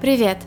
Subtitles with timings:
[0.00, 0.38] Привет!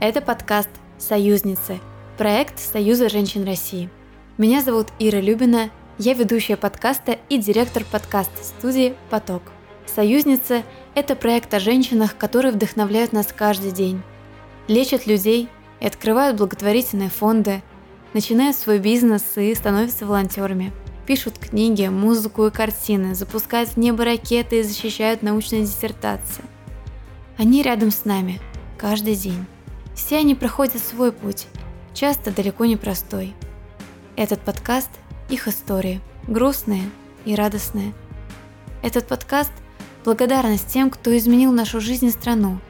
[0.00, 0.68] Это подкаст
[0.98, 1.80] «Союзницы»,
[2.18, 3.88] проект Союза женщин России.
[4.36, 9.42] Меня зовут Ира Любина, я ведущая подкаста и директор подкаст-студии «Поток».
[9.86, 10.62] «Союзницы»–
[10.94, 14.02] это проект о женщинах, которые вдохновляют нас каждый день,
[14.68, 15.48] лечат людей
[15.80, 17.62] и открывают благотворительные фонды,
[18.12, 20.72] начинают свой бизнес и становятся волонтерами–
[21.08, 26.44] пишут книги, музыку и картины, запускают в небо ракеты и защищают научные диссертации.
[27.38, 28.42] Они рядом с нами,
[28.78, 29.44] каждый день.
[29.94, 31.48] Все они проходят свой путь,
[31.92, 33.34] часто далеко не простой.
[34.16, 34.90] Этот подкаст–
[35.28, 36.84] их истории, грустные
[37.24, 37.92] и радостные.
[38.82, 39.52] Этот подкаст–
[40.04, 42.60] благодарность тем, кто изменил нашу жизнь и страну,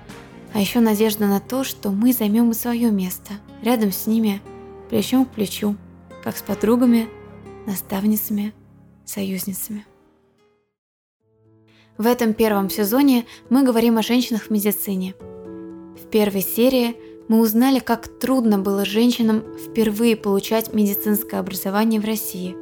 [0.55, 4.41] а еще надежда на то, что мы займем свое место, рядом с ними,
[4.89, 5.77] плечом к плечу,
[6.25, 7.09] как с подругами–
[7.67, 8.55] наставницами,
[9.05, 9.85] союзницами.
[11.99, 15.15] В этом первом сезоне мы говорим о женщинах в медицине.
[16.03, 16.97] В первой серии
[17.29, 22.57] мы узнали, как трудно было женщинам впервые получать медицинское образование в России.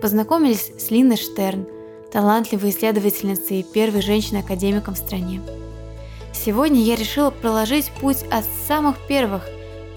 [0.00, 1.66] Познакомились с Линой Штерн,
[2.12, 5.40] талантливой исследовательницей и первой женщиной-академиком в стране.
[6.32, 9.44] Сегодня я решила проложить путь от самых первых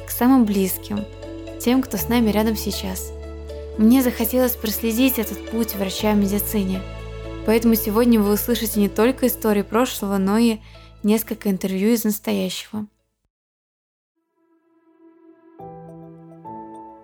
[0.06, 1.04] к самым близким,
[1.60, 3.12] тем, кто с нами рядом сейчас–
[3.78, 6.82] мне захотелось проследить этот путь врача в медицине.
[7.46, 10.58] Поэтому сегодня вы услышите не только истории прошлого, но и
[11.04, 12.88] несколько интервью из настоящего.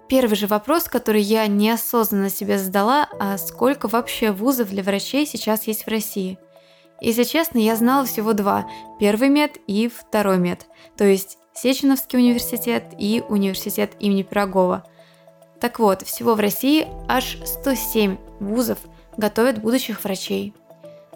[0.10, 5.66] Первый же вопрос, который я неосознанно себе задала, а сколько вообще вузов для врачей сейчас
[5.68, 6.38] есть в России?
[7.02, 8.70] Если честно, я знала всего два.
[9.00, 10.68] Первый мед и второй мед.
[10.96, 14.86] То есть Сеченовский университет и университет имени Пирогова–
[15.64, 18.80] так вот, всего в России аж 107 вузов
[19.16, 20.54] готовят будущих врачей.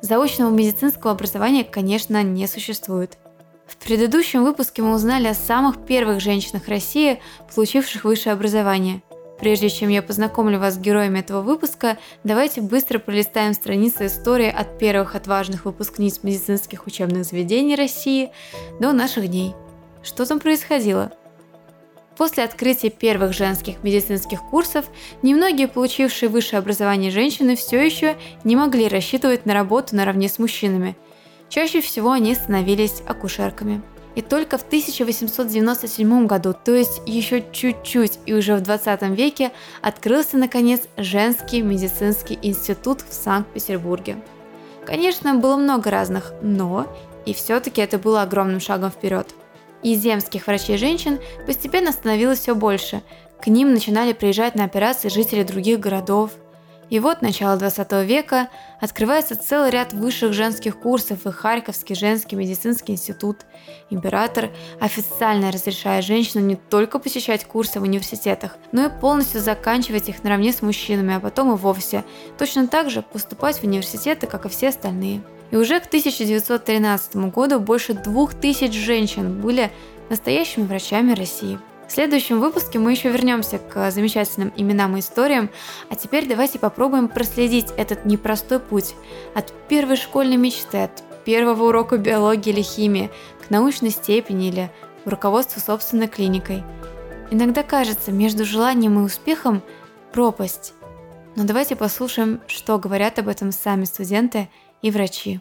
[0.02, 3.18] Заочного медицинского образования, конечно, не существует.
[3.66, 7.20] В предыдущем выпуске мы узнали о самых первых женщинах России,
[7.54, 9.02] получивших высшее образование.
[9.40, 14.80] Прежде чем я познакомлю вас с героями этого выпуска, давайте быстро пролистаем страницы истории от
[14.80, 18.32] первых отважных выпускниц медицинских учебных заведений России
[18.80, 19.54] до наших дней.
[20.02, 21.12] Что там происходило?
[22.18, 24.86] После открытия первых женских медицинских курсов,
[25.22, 30.98] немногие получившие высшее образование женщины все еще не могли рассчитывать на работу наравне с мужчинами.
[31.48, 33.84] Чаще всего они становились акушерками.
[34.16, 39.52] И только в 1897 году, то есть еще чуть-чуть и уже в 20 веке,
[39.84, 44.18] открылся наконец женский медицинский институт в Санкт-Петербурге.
[44.88, 46.92] Конечно, было много разных «но»,
[47.28, 49.28] и все-таки это было огромным шагом вперед–
[49.84, 53.02] и земских врачей-женщин постепенно становилось все больше.
[53.42, 56.32] К ним начинали приезжать на операции жители других городов.
[56.90, 58.48] И вот начало 20 века
[58.80, 63.40] открывается целый ряд высших женских курсов и Харьковский женский медицинский институт.
[63.90, 70.24] Император официально разрешает женщинам не только посещать курсы в университетах, но и полностью заканчивать их
[70.24, 72.06] наравне с мужчинами, а потом и вовсе.
[72.38, 75.22] Точно так же поступать в университеты, как и все остальные.
[75.52, 79.72] И уже к 1913 году больше двух тысяч женщин были
[80.10, 81.60] настоящими врачами России.
[81.88, 85.50] В следующем выпуске мы еще вернемся к замечательным именам и историям,
[85.90, 88.94] а теперь давайте попробуем проследить этот непростой путь
[89.34, 93.10] от первой школьной мечты, от первого урока биологии или химии
[93.46, 94.70] к научной степени или
[95.06, 96.64] руководству собственной клиникой.
[97.32, 99.62] Иногда кажется, между желанием и успехом
[100.12, 100.74] пропасть.
[101.38, 104.50] Но давайте послушаем, что говорят об этом сами студенты–
[104.82, 105.40] и врачи.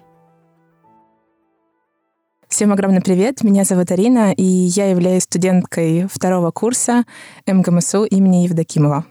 [2.48, 7.04] Всем огромный привет, меня зовут Арина, и я являюсь студенткой второго курса
[7.46, 9.04] МГМСУ имени Евдокимова.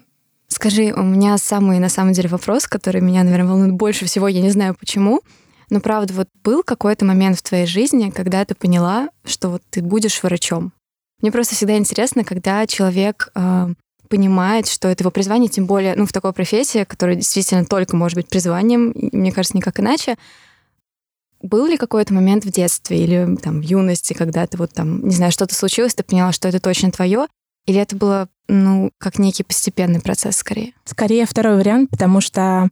[0.48, 4.42] Скажи, у меня самый, на самом деле, вопрос, который меня, наверное, волнует больше всего, я
[4.42, 5.22] не знаю почему,
[5.70, 9.82] но правда, вот был какой-то момент в твоей жизни, когда ты поняла, что вот ты
[9.82, 10.72] будешь врачом?
[11.22, 13.68] Мне просто всегда интересно, когда человек э,
[14.06, 18.16] понимает, что это его призвание, тем более, ну, в такой профессии, которая действительно только может
[18.16, 20.18] быть призванием, мне кажется, никак иначе.
[21.42, 25.16] Был ли какой-то момент в детстве или там в юности, когда ты вот там, не
[25.16, 27.28] знаю, что-то случилось, ты поняла, что это точно твое,
[27.66, 30.74] или это было, ну, как некий постепенный процесс скорее?
[30.86, 32.70] Скорее второй вариант, потому что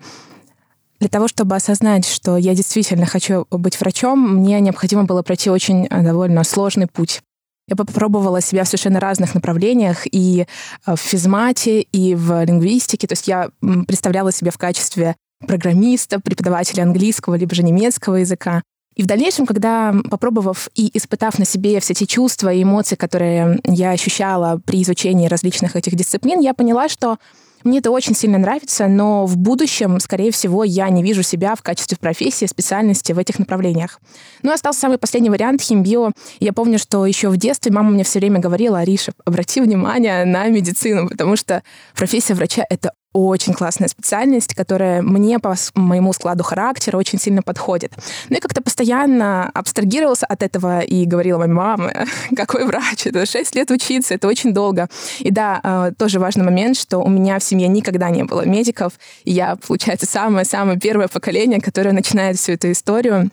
[1.00, 5.88] для того, чтобы осознать, что я действительно хочу быть врачом, мне необходимо было пройти очень
[5.90, 7.22] довольно сложный путь.
[7.68, 10.46] Я попробовала себя в совершенно разных направлениях, и
[10.86, 13.08] э, в физмате, и в лингвистике.
[13.08, 13.50] То есть я
[13.88, 15.16] представляла себя в качестве
[15.48, 18.62] программиста, преподавателя английского, либо же немецкого языка.
[18.96, 23.60] И в дальнейшем, когда, попробовав и испытав на себе все эти чувства и эмоции, которые
[23.66, 27.18] я ощущала при изучении различных этих дисциплин, я поняла, что
[27.64, 31.62] Мне это очень сильно нравится, но в будущем, скорее всего, я не вижу себя в
[31.62, 34.00] качестве профессии, специальности в этих направлениях.
[34.42, 36.12] Ну, остался самый последний вариант химбио.
[36.40, 40.48] Я помню, что еще в детстве мама мне все время говорила, Ариша, обрати внимание на
[40.48, 41.64] медицину, потому что
[41.96, 47.94] профессия врача— это очень классная специальность, которая мне по моему складу характера очень сильно подходит.
[48.30, 53.72] Ну и как-то постоянно абстрагировался от этого и говорила маме, какой врач, это 6 лет
[53.72, 54.88] учиться, это очень долго.
[55.20, 58.94] И да, а, тоже важный момент, что у меня в семье никогда не было медиков,
[59.24, 63.30] и я, получается, самое-самое первое поколение, которое начинает всю эту историю.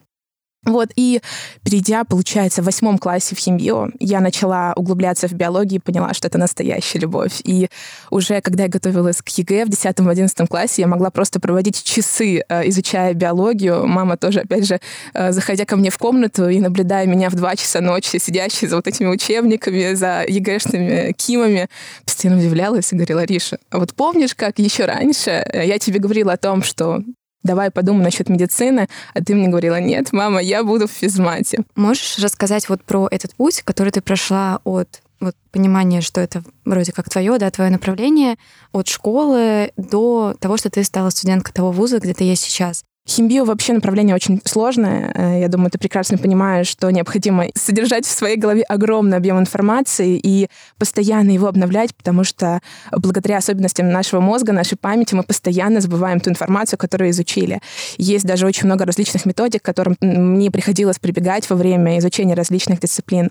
[0.67, 1.23] Вот, и
[1.65, 6.29] перейдя, получается, в восьмом классе в химию, я начала углубляться в биологию и поняла, что
[6.29, 7.41] это настоящая любовь.
[7.45, 7.69] И
[8.11, 12.69] уже когда я готовилась к ЕГЭ в 10-11 классе, я могла просто проводить часы, э,
[12.69, 13.87] изучая биологию.
[13.87, 14.81] Мама тоже, опять же,
[15.15, 18.77] э, заходя ко мне в комнату и наблюдая меня в 2 часа ночи, сидящей за
[18.77, 21.71] вот этими учебниками, за ЕГЭшными кимами,
[22.05, 26.35] постоянно удивлялась и говорила, Риша, а вот помнишь, как еще раньше э, я тебе говорила
[26.35, 27.03] о том, что
[27.43, 31.65] давай подумай насчет медицины, а ты мне говорила, нет, мама, я буду в физмате.
[31.77, 36.93] Можешь рассказать вот про этот путь, который ты прошла от вот понимания, что это вроде
[36.93, 38.37] как твое, да, твое направление,
[38.73, 42.85] от школы до того, что ты стала студенткой того вуза, где ты есть сейчас.
[43.09, 45.13] Химбио вообще направление очень сложное.
[45.15, 50.21] Э, я думаю, ты прекрасно понимаешь, что необходимо содержать в своей голове огромный объем информации
[50.23, 50.49] и
[50.79, 52.61] постоянно его обновлять, потому что
[52.93, 57.61] благодаря особенностям нашего мозга, нашей памяти, мы постоянно забываем ту информацию, которую изучили.
[57.97, 62.81] Есть даже очень много различных методик, к которым мне приходилось прибегать во время изучения различных
[62.81, 63.31] дисциплин.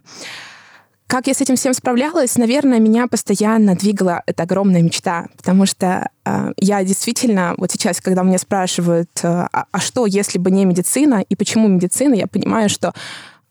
[1.10, 2.38] Как я с этим всем справлялась?
[2.38, 8.22] Наверное, меня постоянно двигала эта огромная мечта, потому что э, я действительно, вот сейчас, когда
[8.22, 12.70] меня спрашивают, э, а, а что, если бы не медицина, и почему медицина, я понимаю,
[12.70, 12.94] что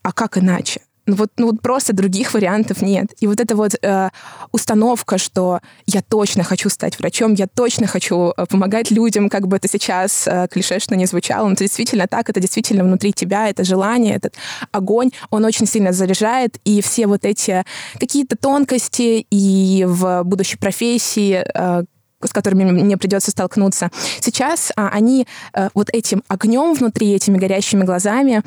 [0.04, 0.82] а как иначе?
[1.08, 3.06] Ну вот, ну вот просто других вариантов нет.
[3.20, 4.10] И вот эта вот э,
[4.52, 9.56] установка, что я точно хочу стать врачом, я точно хочу э, помогать людям, как бы
[9.56, 13.64] это сейчас э, клишешно не звучало, но это действительно так, это действительно внутри тебя, это
[13.64, 14.34] желание, этот
[14.70, 17.64] огонь, он очень сильно заряжает, и все вот эти
[17.98, 21.84] какие-то тонкости и в будущей профессии, э,
[22.22, 23.90] с которыми мне придется столкнуться.
[24.20, 28.42] Сейчас а, они а, вот этим огнем внутри, этими горящими глазами,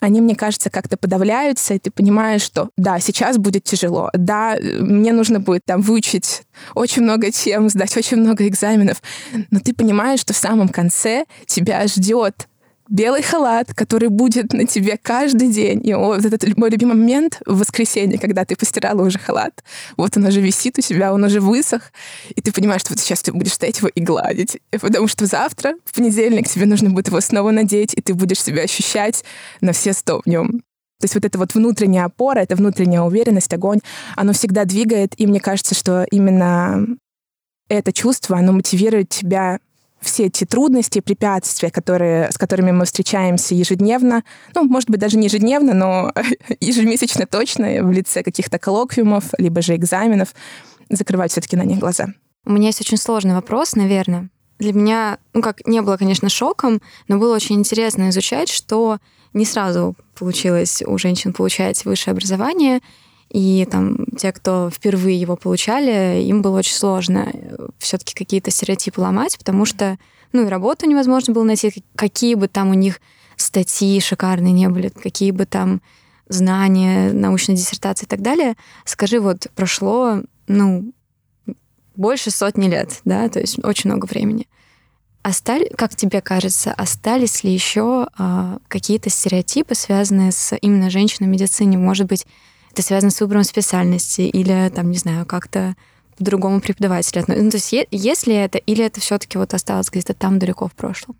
[0.00, 5.12] они, мне кажется, как-то подавляются, и ты понимаешь, что да, сейчас будет тяжело, да, мне
[5.12, 6.42] нужно будет там выучить
[6.74, 9.02] очень много тем, сдать очень много экзаменов,
[9.50, 12.48] но ты понимаешь, что в самом конце тебя ждет
[12.88, 15.86] белый халат, который будет на тебе каждый день.
[15.86, 19.62] И вот этот мой любимый момент в воскресенье, когда ты постирала уже халат,
[19.96, 21.92] вот он уже висит у тебя, он уже высох,
[22.34, 24.58] и ты понимаешь, что вот сейчас ты будешь стоять его и гладить.
[24.70, 28.62] Потому что завтра, в понедельник, тебе нужно будет его снова надеть, и ты будешь себя
[28.62, 29.24] ощущать
[29.60, 30.62] на все сто в нем.
[31.00, 33.78] То есть вот эта вот внутренняя опора, эта внутренняя уверенность, огонь,
[34.16, 36.86] оно всегда двигает, и мне кажется, что именно
[37.68, 39.60] это чувство, оно мотивирует тебя
[40.00, 44.22] все эти трудности, препятствия, которые, с которыми мы встречаемся ежедневно,
[44.54, 46.12] ну, может быть, даже не ежедневно, но
[46.60, 50.34] ежемесячно точно в лице каких-то коллоквиумов, либо же экзаменов,
[50.88, 52.08] закрывать все-таки на них глаза.
[52.44, 54.30] У меня есть очень сложный вопрос, наверное.
[54.58, 58.98] Для меня, ну как, не было, конечно, шоком, но было очень интересно изучать, что
[59.32, 62.80] не сразу получилось у женщин получать высшее образование,
[63.30, 69.00] и там те, кто впервые его получали, им было очень сложно э, все-таки какие-то стереотипы
[69.00, 69.98] ломать, потому что,
[70.32, 73.00] ну, и работу невозможно было найти, какие бы там у них
[73.36, 75.82] статьи шикарные не были, какие бы там
[76.28, 78.54] знания, научной диссертации и так далее.
[78.84, 80.92] Скажи, вот прошло, ну,
[81.96, 84.46] больше сотни лет, да, то есть очень много времени.
[85.22, 91.30] Остали, как тебе кажется, остались ли еще а, какие-то стереотипы, связанные с именно женщиной в
[91.30, 91.76] медицине?
[91.76, 92.24] Может быть,
[92.78, 95.74] это связано с выбором специальности или, там, не знаю, как-то
[96.16, 100.14] по-другому преподавателю Ну, то есть есть ли это, или это все таки вот осталось где-то
[100.14, 101.16] там далеко в прошлом?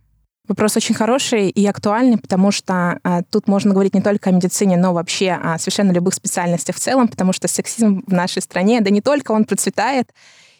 [0.46, 4.76] Вопрос очень хороший и актуальный, потому что а, тут можно говорить не только о медицине,
[4.76, 8.90] но вообще о совершенно любых специальностях в целом, потому что сексизм в нашей стране, да
[8.90, 10.10] не только он процветает,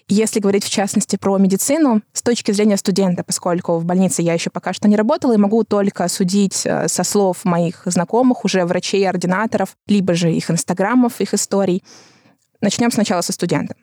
[0.09, 4.49] если говорить в частности про медицину, с точки зрения студента, поскольку в больнице я еще
[4.51, 9.07] пока что не работала и могу только судить э, со слов моих знакомых, уже врачей,
[9.09, 11.85] ординаторов, либо же их инстаграмов, их историй.
[12.61, 13.75] Начнем сначала со студента.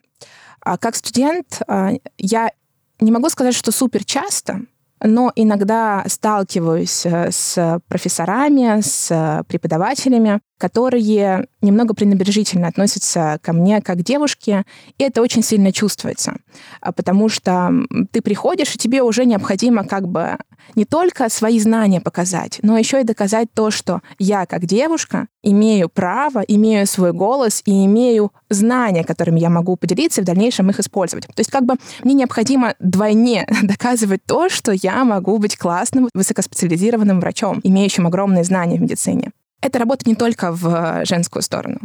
[0.62, 2.52] А как студент э, я
[3.00, 4.62] не могу сказать, что супер часто,
[5.02, 13.98] но иногда сталкиваюсь э, с профессорами, с преподавателями, которые немного пренебрежительно относятся ко мне как
[13.98, 14.66] к девушке,
[14.98, 16.38] и это очень сильно чувствуется,
[16.82, 17.72] а, потому что
[18.12, 20.38] ты приходишь, и тебе уже необходимо как бы
[20.76, 25.90] не только свои знания показать, но еще и доказать то, что я как девушка имею
[25.90, 30.80] право, имею свой голос и имею знания, которыми я могу поделиться и в дальнейшем их
[30.80, 31.28] использовать.
[31.28, 37.20] То есть как бы мне необходимо двойне доказывать то, что я могу быть классным, высокоспециализированным
[37.20, 39.32] врачом, имеющим огромные знания в медицине.
[39.66, 41.80] Это работает не только в женскую сторону.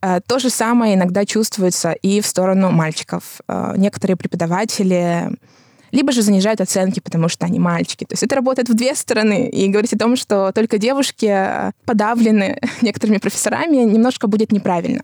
[0.00, 3.40] Э, то же самое иногда чувствуется и в сторону мальчиков.
[3.48, 5.36] Э, некоторые преподаватели
[5.90, 8.04] либо же занижают оценки, потому что они мальчики.
[8.04, 9.48] То есть это работает в две стороны.
[9.48, 15.02] И говорить о том, что только девушки э, подавлены некоторыми профессорами, немножко будет неправильно.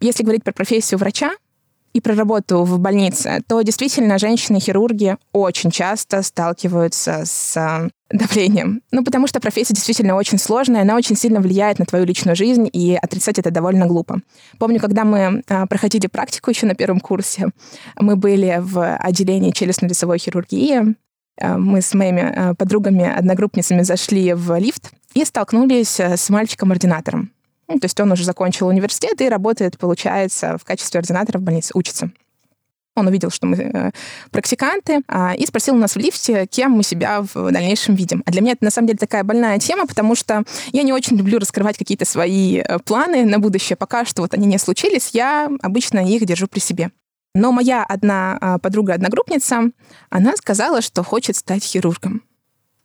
[0.00, 1.32] Если говорить про профессию врача,
[1.94, 8.82] и про работу в больнице, то действительно женщины-хирурги очень часто сталкиваются с э, давлением.
[8.90, 12.68] Ну, потому что профессия действительно очень сложная, она очень сильно влияет на твою личную жизнь,
[12.72, 14.20] и отрицать это довольно глупо.
[14.58, 17.50] Помню, когда мы а, проходили практику еще на первом курсе,
[17.96, 20.96] мы были в отделении челюстно-лицевой хирургии,
[21.38, 27.33] э, мы с моими э, подругами, одногруппницами зашли в лифт и столкнулись с мальчиком-ординатором.
[27.68, 31.72] Ну, то есть он уже закончил университет и работает, получается, в качестве ординатора в больнице,
[31.74, 32.10] учится.
[32.96, 33.90] Он увидел, что мы э,
[34.30, 38.22] практиканты, а, и спросил у нас в лифте, кем мы себя в дальнейшем видим.
[38.24, 41.16] А для меня это на самом деле такая больная тема, потому что я не очень
[41.16, 43.76] люблю раскрывать какие-то свои э, планы на будущее.
[43.76, 46.92] Пока что вот они не случились, я обычно их держу при себе.
[47.34, 49.70] Но моя одна а, подруга-одногруппница,
[50.08, 52.22] она сказала, что хочет стать хирургом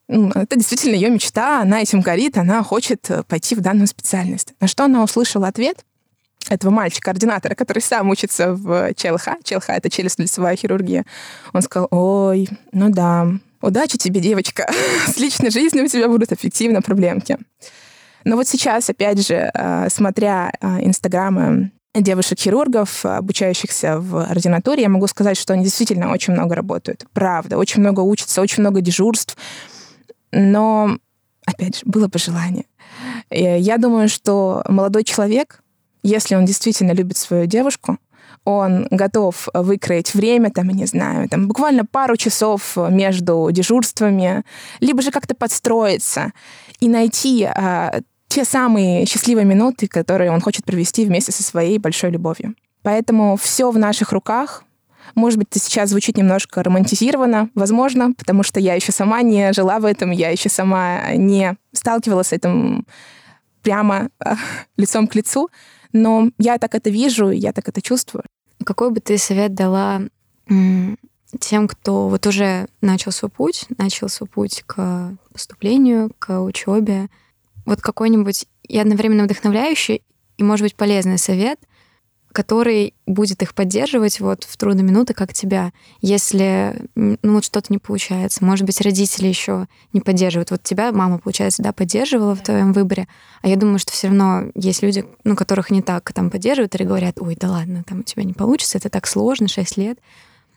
[0.09, 4.53] это действительно ее мечта, она этим горит, она хочет э, пойти в данную специальность.
[4.59, 5.85] На что она услышала ответ
[6.49, 9.43] этого мальчика-координатора, который сам учится в ЧЛХ.
[9.43, 11.05] ЧЛХ— это челюстно-лицевая хирургия.
[11.53, 13.27] Он сказал, ой, ну да,
[13.61, 14.67] удачи тебе, девочка.
[15.07, 17.37] С личной жизнью у тебя будут эффективно проблемки.
[18.23, 25.07] Но вот сейчас, опять же, э, смотря э, инстаграмы девушек-хирургов, обучающихся в ординатуре, я могу
[25.07, 27.05] сказать, что они действительно очень много работают.
[27.13, 29.37] Правда, очень много учатся, очень много дежурств.
[30.31, 30.97] Но,
[31.45, 32.65] опять же, было бы желание.
[33.29, 35.63] Я думаю, что молодой человек,
[36.03, 37.97] если он действительно любит свою девушку,
[38.45, 44.43] он готов выкроить время, там, не знаю, там, буквально пару часов между дежурствами,
[44.79, 46.31] либо же как-то подстроиться
[46.79, 52.11] и найти а, те самые счастливые минуты, которые он хочет провести вместе со своей большой
[52.11, 52.55] любовью.
[52.81, 54.63] Поэтому все в наших руках,
[55.15, 59.79] может быть, это сейчас звучит немножко романтизированно, возможно, потому что я еще сама не жила
[59.79, 62.85] в этом, я еще сама не сталкивалась с этим
[63.61, 64.35] прямо э,
[64.77, 65.49] лицом к лицу,
[65.91, 68.23] но я так это вижу, я так это чувствую.
[68.65, 70.01] Какой бы ты совет дала
[71.39, 77.09] тем, кто вот уже начал свой путь, начал свой путь к поступлению, к учебе,
[77.65, 80.03] вот какой-нибудь и одновременно вдохновляющий,
[80.37, 81.59] и, может быть, полезный совет,
[82.31, 85.71] который будет их поддерживать вот в трудные минуты, как тебя,
[86.01, 88.45] если ну вот что-то не получается.
[88.45, 90.51] Может быть, родители еще не поддерживают.
[90.51, 93.07] Вот тебя мама, получается, да, поддерживала в твоем выборе,
[93.41, 96.83] а я думаю, что все равно есть люди, ну, которых не так там поддерживают, или
[96.83, 99.99] говорят, ой, да ладно, там у тебя не получится, это так сложно, 6 лет.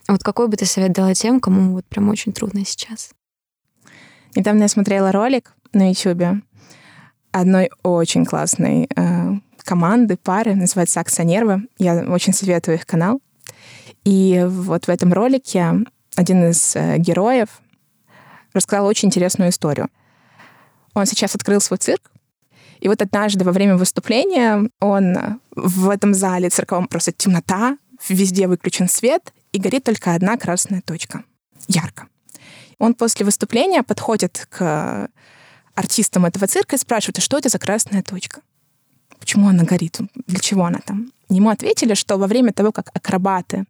[0.06, 3.12] А вот какой бы ты совет дала тем, кому вот прям очень трудно сейчас?
[4.34, 6.42] Недавно я смотрела ролик на YouTube
[7.32, 11.68] одной очень классной э, команды, пары, называется «Акционервы».
[11.78, 13.20] Я очень советую их канал.
[14.04, 15.84] И вот в этом ролике
[16.16, 17.48] один из э, героев
[18.52, 19.88] рассказал очень интересную историю.
[20.94, 22.10] Он сейчас открыл свой цирк,
[22.80, 27.78] и вот однажды во время выступления он в этом зале цирковом просто темнота,
[28.08, 31.22] везде выключен свет, и горит только одна красная точка.
[31.68, 32.08] Ярко.
[32.78, 35.08] Он после выступления подходит к
[35.74, 38.40] артистам этого цирка и спрашивает, а что это за красная точка?
[39.22, 41.12] Почему она горит, для чего она там.
[41.28, 43.64] Ему ответили, что во время того, как акробаты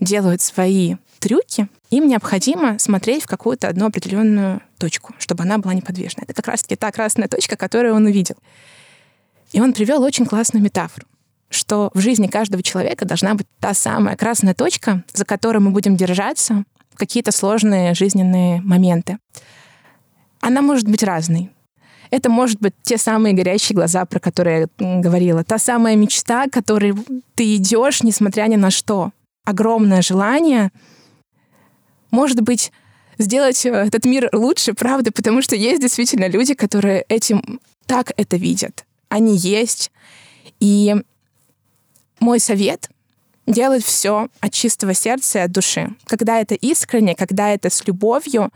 [0.00, 6.22] делают свои трюки, им необходимо смотреть в какую-то одну определенную точку, чтобы она была неподвижна.
[6.22, 8.34] Это как раз-таки та красная точка, которую он увидел.
[9.52, 11.06] И он привел очень классную метафору,
[11.50, 15.96] что в жизни каждого человека должна быть та самая красная точка, за которой мы будем
[15.96, 19.18] держаться в какие-то сложные жизненные моменты.
[20.40, 21.50] Она может быть разной.
[22.10, 25.44] Это может быть те самые горящие глаза, про которые я говорила.
[25.44, 26.94] Та самая мечта, которой
[27.34, 29.12] ты идешь, несмотря ни на что.
[29.44, 30.70] Огромное желание.
[32.10, 32.72] Может быть,
[33.18, 38.36] сделать э, этот мир лучше, правда, потому что есть действительно люди, которые этим так это
[38.36, 38.84] видят.
[39.08, 39.90] Они есть.
[40.60, 40.94] И
[42.18, 42.88] мой совет—
[43.46, 45.90] делать все от чистого сердца и от души.
[46.06, 48.50] Когда это искренне, когда это с любовью,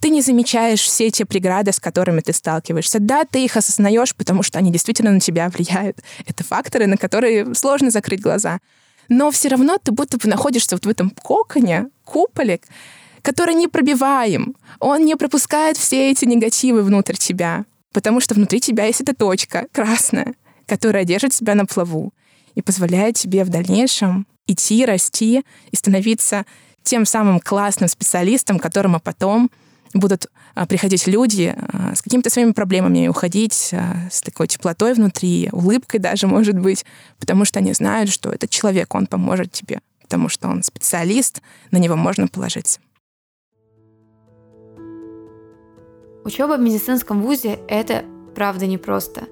[0.00, 2.98] ты не замечаешь все те преграды, с которыми ты сталкиваешься.
[3.00, 5.98] Да, ты их осознаешь, потому что они действительно на тебя влияют.
[6.26, 8.58] Это факторы, на которые сложно закрыть глаза.
[9.08, 12.60] Но все равно ты будто бы находишься вот в этом коконе, куполе,
[13.22, 14.56] который не пробиваем.
[14.80, 19.66] Он не пропускает все эти негативы внутрь тебя, потому что внутри тебя есть эта точка
[19.72, 20.34] красная,
[20.66, 22.12] которая держит тебя на плаву
[22.54, 26.44] и позволяет тебе в дальнейшем идти, расти и становиться
[26.82, 29.50] тем самым классным специалистом, которому потом
[29.98, 34.94] будут а, приходить люди а, с какими-то своими проблемами и уходить а, с такой теплотой
[34.94, 36.84] внутри, улыбкой даже, может быть,
[37.18, 41.78] потому что они знают, что этот человек, он поможет тебе, потому что он специалист, на
[41.78, 42.80] него можно положиться.
[46.24, 49.24] Учеба в медицинском вузе– это правда непросто.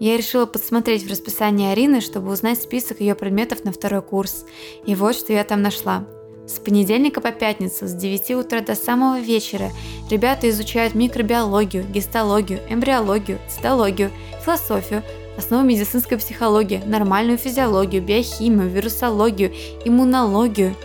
[0.00, 4.44] Я решила подсмотреть в расписании Арины, чтобы узнать список ее предметов на второй курс.
[4.86, 6.06] И вот что я там нашла–
[6.46, 9.70] с понедельника по пятницу с 9 утра до самого вечера
[10.12, 14.10] ребята изучают микробиологию, гистологию, эмбриологию, цитологию,
[14.44, 15.02] философию,
[15.38, 19.52] основу медицинской психологии, нормальную физиологию, биохимию, вирусологию,
[19.86, 20.76] иммунологию.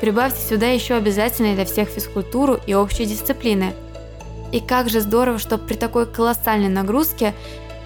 [0.00, 3.74] Прибавьте сюда еще обязательно для всех физкультуру и общие дисциплины.
[4.50, 7.32] И как же здорово, что при такой колоссальной нагрузке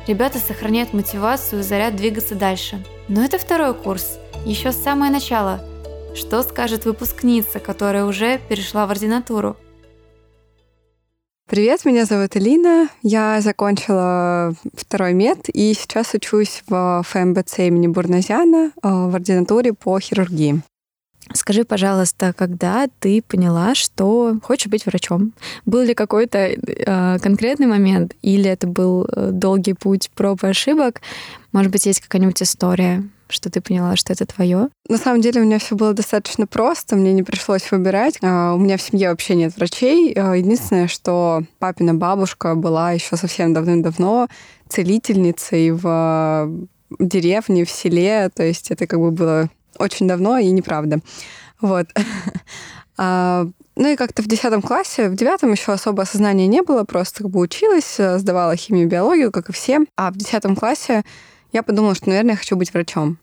[0.07, 2.83] ребята сохраняют мотивацию и заряд двигаться дальше.
[3.09, 5.61] Но это второй курс, еще самое начало–
[6.15, 9.57] что скажет выпускница, которая уже перешла в ординатуру?
[11.49, 12.91] Привет, меня зовут Элина.
[13.03, 19.99] Я закончила второй мед и сейчас учусь в ФМБЦ имени Бурназяна э, в ординатуре по
[19.99, 20.61] хирургии.
[21.33, 25.33] Скажи, пожалуйста, когда ты поняла, что хочешь быть врачом?
[25.65, 31.01] Был ли какой-то э, конкретный момент, или это был э, долгий путь проб и ошибок?
[31.53, 33.09] Может быть, есть какая-нибудь история?
[33.29, 34.69] Что ты поняла, что это твое?
[34.89, 38.19] На самом деле у меня все было достаточно просто, мне не пришлось выбирать.
[38.23, 40.13] А, у меня в семье вообще нет врачей.
[40.15, 44.29] А, единственное, что папина бабушка была еще совсем давным-давно
[44.69, 46.51] целительницей в
[46.99, 48.31] деревне, в селе.
[48.35, 51.01] То есть это как бы было очень давно и неправда.
[51.61, 51.87] Вот.
[53.01, 57.23] А, ну и как-то в десятом классе, в девятом еще особо осознания не было, просто
[57.23, 59.83] как бы училась, сдавала химию, биологию, как и все.
[59.97, 61.05] А в десятом классе
[61.53, 63.19] я подумала, что, наверное, я хочу быть врачом.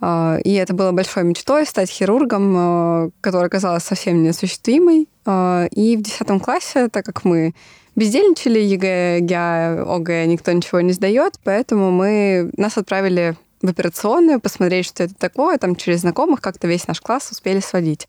[0.00, 5.08] А, и это было большой мечтой стать хирургом, а, которая оказалась совсем неосуществимой.
[5.24, 7.54] А, и в 10 классе, так как мы
[7.94, 14.86] бездельничали, ЕГЭ, ГИА, ОГЭ никто ничего не сдает, поэтому мы нас отправили в операционную посмотреть,
[14.86, 15.56] что это такое.
[15.58, 18.08] Там через знакомых как-то весь наш класс успели сводить.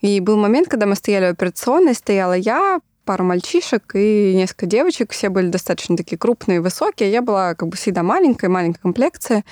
[0.00, 5.12] И был момент, когда мы стояли в операционной, стояла я, пару мальчишек и несколько девочек.
[5.12, 7.10] Все были достаточно такие крупные, высокие.
[7.10, 9.44] Я была как бы всегда маленькая, маленькая комплекция.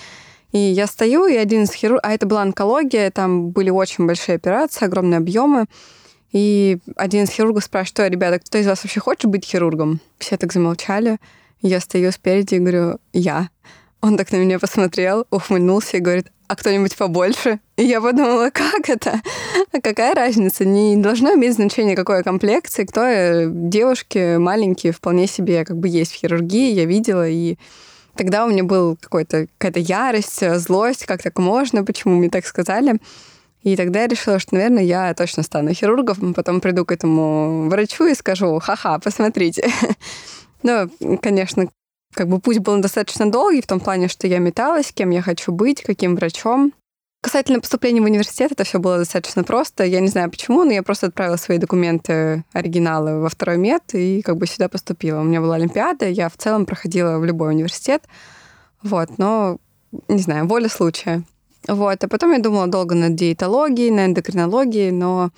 [0.52, 2.00] И я стою, и один из хирургов...
[2.04, 5.66] А это была онкология, там были очень большие операции, огромные объемы.
[6.32, 10.00] И один из хирургов спрашивает, что, ребята, кто из вас вообще хочет быть хирургом?
[10.18, 11.18] Все так замолчали.
[11.62, 13.50] Я стою спереди и говорю, я.
[14.00, 17.60] Он так на меня посмотрел, ухмыльнулся и говорит, а кто-нибудь побольше?
[17.76, 19.22] И я подумала, как это?
[19.72, 20.64] А какая разница?
[20.64, 26.10] Не должно иметь значения, какой комплекции, кто э, девушки маленькие вполне себе как бы есть
[26.10, 27.56] в хирургии, я видела, и
[28.16, 32.96] тогда у меня был какой-то, какая-то ярость, злость, как так можно, почему мне так сказали.
[33.62, 38.06] И тогда я решила, что, наверное, я точно стану хирургом, потом приду к этому врачу
[38.06, 39.70] и скажу, ха-ха, посмотрите.
[40.62, 40.90] Ну,
[41.22, 41.70] конечно,
[42.14, 45.52] как бы путь был достаточно долгий в том плане, что я металась, кем я хочу
[45.52, 46.72] быть, каким врачом.
[47.22, 49.84] Касательно поступления в университет, это все было достаточно просто.
[49.84, 54.22] Я не знаю почему, но я просто отправила свои документы, оригиналы во второй мед и
[54.22, 55.20] как бы сюда поступила.
[55.20, 58.04] У меня была Олимпиада, я в целом проходила в любой университет.
[58.82, 59.58] Вот, но,
[60.08, 61.22] не знаю, воля случая.
[61.68, 65.30] Вот, а потом я думала долго над диетологией, на эндокринологией, но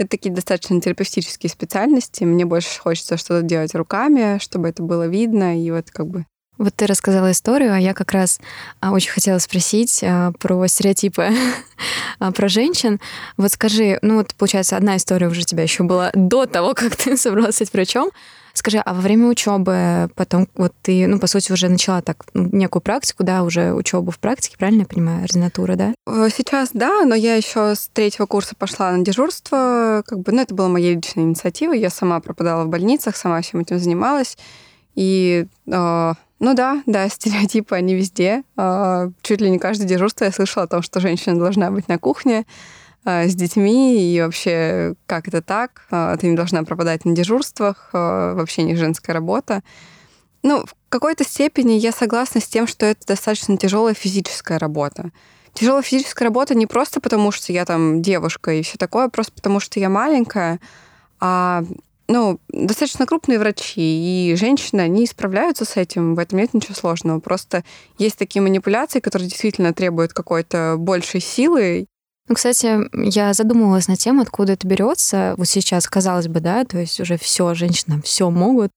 [0.00, 2.24] это такие достаточно терапевтические специальности.
[2.24, 6.24] Мне больше хочется что-то делать руками, чтобы это было видно, и вот как бы
[6.56, 8.38] вот ты рассказала историю, а я как раз
[8.80, 11.30] а, очень хотела спросить а, про стереотипы
[12.18, 13.00] а, про женщин.
[13.38, 16.96] Вот скажи, ну вот получается одна история уже у тебя еще была до того, как
[16.96, 18.10] ты собралась стать врачом.
[18.54, 22.48] Скажи, а во время учебы потом вот ты, ну, по сути, уже начала так ну,
[22.52, 25.94] некую практику, да, уже учебу в практике, правильно я понимаю, ординатура, да?
[26.06, 30.42] Э, сейчас да, но я еще с третьего курса пошла на дежурство, как бы, ну,
[30.42, 34.36] это была моя личная инициатива, я сама пропадала в больницах, сама всем этим занималась,
[34.94, 38.42] и э, ну да, да, стереотипы, они везде.
[38.56, 41.98] Э, чуть ли не каждое дежурство я слышала о том, что женщина должна быть на
[41.98, 42.46] кухне,
[43.04, 45.86] с детьми, и вообще, как это так?
[45.90, 49.62] Э, ты не должна пропадать на дежурствах, э, вообще не женская работа.
[50.42, 55.10] Ну, в какой-то степени я согласна с тем, что это достаточно тяжелая физическая работа.
[55.54, 59.60] Тяжелая физическая работа не просто потому, что я там девушка и все такое, просто потому
[59.60, 60.60] что я маленькая,
[61.18, 61.64] а
[62.08, 67.20] ну, достаточно крупные врачи, и женщины, они справляются с этим, в этом нет ничего сложного.
[67.20, 67.62] Просто
[67.98, 71.86] есть такие манипуляции, которые действительно требуют какой-то большей силы,
[72.30, 75.34] ну, кстати, я задумывалась на тему, откуда это берется.
[75.36, 78.70] Вот сейчас, казалось бы, да, то есть уже все, женщинам все могут,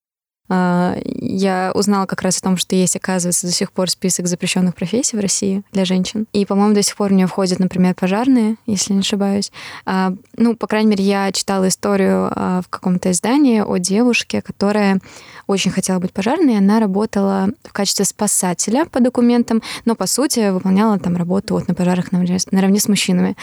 [0.49, 4.75] а, я узнала как раз о том, что есть, оказывается, до сих пор список запрещенных
[4.75, 6.27] профессий в России для женщин.
[6.33, 9.51] И, по-моему, до сих пор в нее входят, например, пожарные, если не ошибаюсь.
[9.85, 14.99] А, ну, по крайней мере, я читала историю а, в каком-то издании о девушке, которая
[15.47, 16.58] очень хотела быть пожарной.
[16.58, 21.73] Она работала в качестве спасателя по документам, но, по сути, выполняла там работу вот на
[21.73, 23.36] пожарах наравне с мужчинами.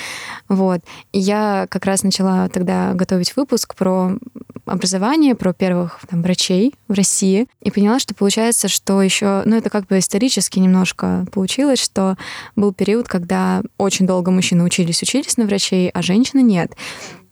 [0.48, 0.80] Вот.
[1.12, 4.12] И я как раз начала тогда готовить выпуск про
[4.66, 9.70] образование, про первых там, врачей в России, и поняла, что получается, что еще, ну это
[9.70, 12.16] как бы исторически немножко получилось, что
[12.56, 16.72] был период, когда очень долго мужчины учились, учились на врачей, а женщины нет.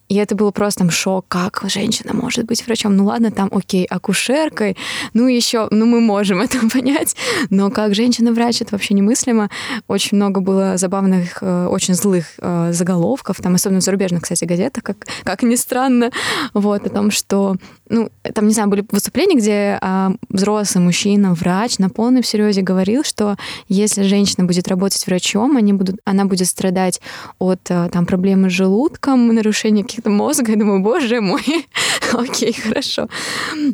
[0.09, 2.97] И это было просто там шок, как женщина может быть врачом.
[2.97, 4.77] Ну ладно, там, окей, акушеркой,
[5.13, 7.15] ну еще, ну мы можем это понять,
[7.51, 9.51] но как женщина-врач, это вообще немыслимо.
[9.87, 14.83] Очень много было забавных, э, очень злых э, заголовков, там, особенно в зарубежных, кстати, газетах,
[14.83, 16.11] как, как ни странно,
[16.55, 17.57] вот, о том, что,
[17.89, 23.05] ну, там, не знаю, были выступления, где а, взрослый мужчина, врач на полном серьезе говорил,
[23.05, 23.37] что
[23.69, 27.01] если женщина будет работать врачом, они будут, она будет страдать
[27.39, 31.43] от э, там проблемы с желудком, нарушения каких-то мозга, я думаю, боже мой,
[32.13, 33.09] окей, хорошо.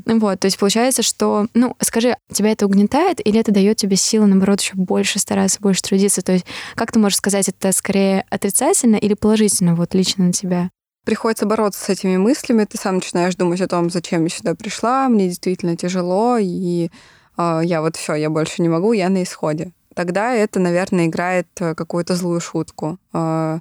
[0.07, 4.27] Вот, то есть получается, что, ну, скажи, тебя это угнетает или это дает тебе силы,
[4.27, 6.23] наоборот, еще больше стараться, больше трудиться?
[6.23, 10.71] То есть как ты можешь сказать, это скорее отрицательно или положительно вот лично на тебя?
[11.05, 15.09] Приходится бороться с этими мыслями, ты сам начинаешь думать о том, зачем я сюда пришла,
[15.09, 16.89] мне действительно тяжело, и
[17.37, 19.73] э, я вот все, я больше не могу, я на исходе.
[19.95, 22.99] Тогда это, наверное, играет э, какую-то злую шутку.
[23.13, 23.59] Э,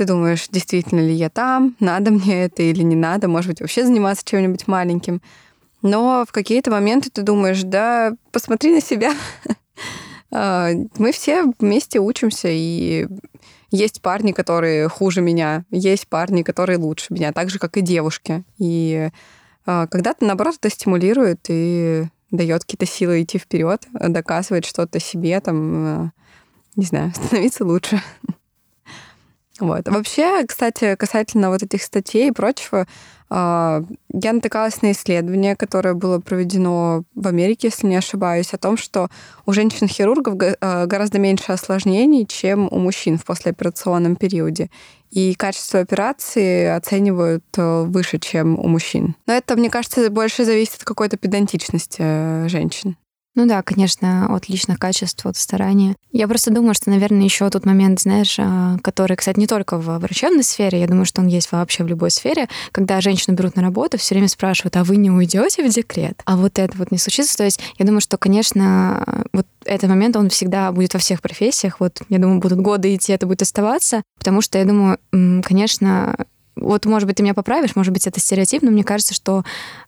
[0.00, 3.84] ты думаешь, действительно ли я там, надо мне это или не надо, может быть, вообще
[3.84, 5.20] заниматься чем-нибудь маленьким.
[5.82, 9.12] Но в какие-то моменты ты думаешь, да, посмотри на себя.
[10.32, 13.08] А, мы все вместе учимся, и
[13.72, 18.44] есть парни, которые хуже меня, есть парни, которые лучше меня, так же, как и девушки.
[18.56, 19.10] И
[19.66, 25.74] а, когда-то, наоборот, это стимулирует и дает какие-то силы идти вперед, доказывать что-то себе, там,
[25.84, 26.10] а,
[26.76, 28.00] не знаю, становиться лучше.
[29.60, 29.88] Вот.
[29.88, 32.86] Вообще, кстати, касательно вот этих статей и прочего,
[33.32, 38.76] а, я натыкалась на исследование, которое было проведено в Америке, если не ошибаюсь, о том,
[38.76, 39.08] что
[39.46, 44.68] у женщин-хирургов а, гораздо меньше осложнений, чем у мужчин в послеоперационном периоде.
[45.10, 49.16] И качество операции оценивают э, выше, чем у мужчин.
[49.26, 52.96] Но это, мне кажется, больше зависит от какой-то педантичности э, женщин.
[53.36, 55.94] Ну да, конечно, от личных качеств, от старания.
[56.10, 59.98] Я просто думаю, что, наверное, еще тот момент, знаешь, а, который, кстати, не только в
[59.98, 63.62] врачебной сфере, я думаю, что он есть вообще в любой сфере, когда женщину берут на
[63.62, 66.20] работу, все время спрашивают, а вы не уйдете в декрет?
[66.24, 67.36] А вот это вот не случится.
[67.36, 71.78] То есть я думаю, что, конечно, вот этот момент, он всегда будет во всех профессиях.
[71.78, 74.98] Вот, я думаю, будут годы идти, это будет оставаться, потому что, я думаю,
[75.44, 76.16] конечно,
[76.56, 79.44] вот, может быть, ты меня поправишь, может быть, это стереотип, но мне кажется, что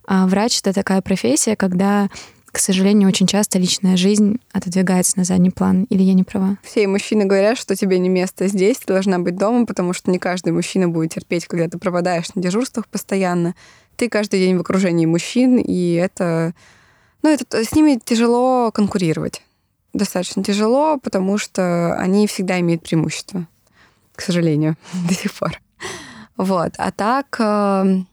[0.06, 2.08] а, врач— это такая профессия, когда
[2.52, 5.84] к сожалению, очень часто личная жизнь отодвигается на задний план.
[5.84, 6.58] Или я не права?
[6.62, 10.18] Все мужчины говорят, что тебе не место здесь, ты должна быть дома, потому что не
[10.18, 13.54] каждый мужчина будет терпеть, когда ты пропадаешь на дежурствах постоянно.
[13.96, 16.54] Ты каждый день в окружении мужчин, и это...
[17.22, 19.42] Ну, это, с ними тяжело конкурировать.
[19.94, 23.46] Достаточно тяжело, потому что они всегда имеют преимущество.
[24.14, 24.76] К сожалению,
[25.08, 25.58] до сих пор.
[26.36, 26.74] Вот.
[26.76, 28.06] А так, эм,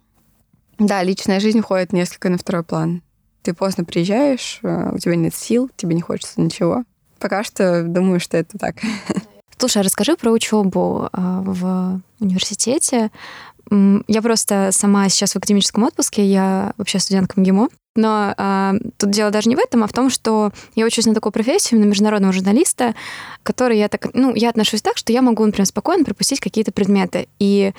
[0.78, 3.02] да, личная жизнь уходит несколько на второй план.
[3.42, 6.84] Ты поздно приезжаешь, э, у тебя нет сил, тебе не хочется ничего.
[7.20, 8.76] Пока что думаю, что это так.
[9.58, 13.12] Слушай, а расскажи про учебу а, в университете.
[13.72, 17.68] Я просто сама сейчас в академическом отпуске, я вообще студентка МГИМО.
[17.96, 21.14] Но а, тут дело даже не в этом, а в том, что я учусь на
[21.14, 22.96] такую профессию, на международного журналиста,
[23.44, 27.28] который я так, ну, я отношусь так, что я могу, например, спокойно пропустить какие-то предметы.
[27.40, 27.74] И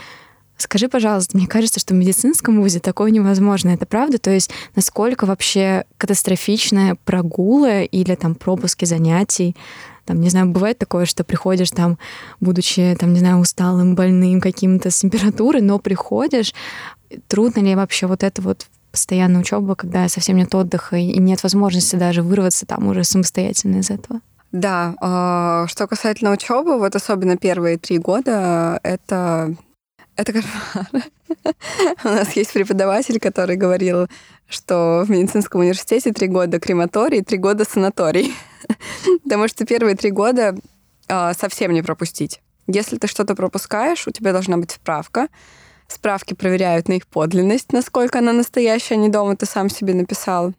[0.60, 3.70] Скажи, пожалуйста, мне кажется, что в медицинском вузе такое невозможно.
[3.70, 4.18] Это правда?
[4.18, 9.56] То есть насколько вообще катастрофичная прогулы или там пропуски занятий?
[10.04, 11.98] Там, не знаю, бывает такое, что приходишь там,
[12.40, 16.52] будучи, там, не знаю, усталым, больным, каким-то с температурой, но приходишь.
[17.26, 21.96] Трудно ли вообще вот это вот постоянная учеба, когда совсем нет отдыха и нет возможности
[21.96, 24.20] даже вырваться там уже самостоятельно из этого?
[24.52, 29.54] Да, а, что касательно учебы, вот особенно первые три года, это
[30.20, 30.86] это кошмар.
[32.04, 34.06] У нас есть преподаватель, который говорил,
[34.48, 38.34] что в медицинском университете три года крематорий, три года санаторий.
[39.24, 40.54] Потому что первые три года
[41.08, 42.40] а, совсем не пропустить.
[42.66, 45.28] Если ты что-то пропускаешь, у тебя должна быть справка.
[45.88, 50.52] Справки проверяют на их подлинность, насколько она настоящая, а не дома ты сам себе написал.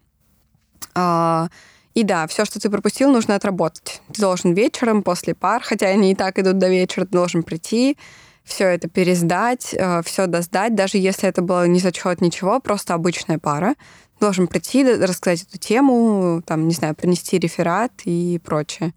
[0.94, 1.48] А,
[1.94, 4.02] и да, все, что ты пропустил, нужно отработать.
[4.12, 7.96] Ты должен вечером после пар, хотя они и так идут до вечера, ты должен прийти,
[8.44, 13.38] все это пересдать, э, все досдать, даже если это было не зачет ничего, просто обычная
[13.38, 13.74] пара.
[14.20, 18.94] Должен прийти, рассказать эту тему, там, не знаю, принести реферат и прочее.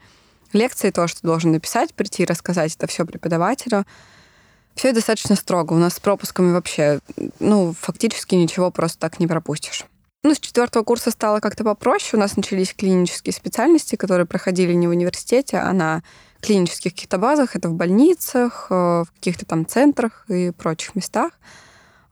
[0.54, 3.86] Лекции то, что должен написать, прийти, рассказать это все преподавателю.
[4.76, 5.74] Все достаточно строго.
[5.74, 7.00] У нас с пропусками вообще,
[7.40, 9.86] ну, фактически ничего просто так не пропустишь.
[10.24, 12.18] Ну, с четвертого курса стало как-то попроще.
[12.18, 16.04] У нас начались клинические специальности, которые проходили не в университете, а на
[16.46, 17.56] клинических каких-то базах.
[17.56, 21.32] Это в больницах, э, в каких-то там центрах и прочих местах.